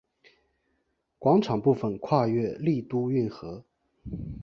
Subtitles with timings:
[1.19, 3.63] 广场部分跨越丽都运河。